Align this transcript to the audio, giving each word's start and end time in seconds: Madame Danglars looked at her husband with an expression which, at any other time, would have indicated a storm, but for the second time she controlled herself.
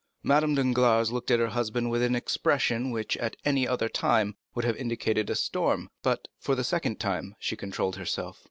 Madame 0.23 0.55
Danglars 0.55 1.11
looked 1.11 1.29
at 1.29 1.37
her 1.39 1.49
husband 1.49 1.91
with 1.91 2.01
an 2.01 2.15
expression 2.15 2.89
which, 2.89 3.15
at 3.17 3.35
any 3.45 3.67
other 3.67 3.87
time, 3.87 4.35
would 4.55 4.65
have 4.65 4.75
indicated 4.75 5.29
a 5.29 5.35
storm, 5.35 5.91
but 6.01 6.27
for 6.39 6.55
the 6.55 6.63
second 6.63 6.99
time 6.99 7.35
she 7.37 7.55
controlled 7.55 7.97
herself. 7.97 8.39